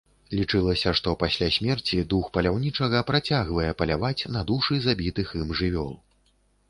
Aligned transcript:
Лічылася, 0.37 0.93
што 0.99 1.09
пасля 1.23 1.49
смерці 1.57 1.99
дух 2.13 2.31
паляўнічага 2.39 3.03
працягвае 3.09 3.71
паляваць 3.83 4.27
на 4.37 4.41
душы 4.53 4.83
забітых 4.87 5.27
ім 5.43 5.55
жывёл. 5.61 5.93